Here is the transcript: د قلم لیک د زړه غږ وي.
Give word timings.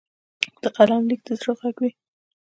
د 0.61 0.63
قلم 0.75 1.01
لیک 1.09 1.21
د 1.27 1.29
زړه 1.39 1.53
غږ 1.59 1.75
وي. 1.81 1.91